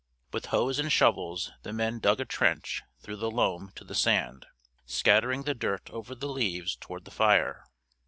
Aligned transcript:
With 0.33 0.47
hoes 0.47 0.79
and 0.79 0.91
shovels 0.91 1.51
the 1.61 1.71
men 1.71 1.99
dug 1.99 2.19
a 2.19 2.25
trench 2.25 2.81
through 3.01 3.17
the 3.17 3.29
loam 3.29 3.71
to 3.75 3.83
the 3.83 3.93
sand, 3.93 4.47
scattering 4.83 5.43
the 5.43 5.53
dirt 5.53 5.91
over 5.91 6.15
the 6.15 6.25
leaves 6.27 6.75
toward 6.75 7.05
the 7.05 7.11
fire. 7.11 7.65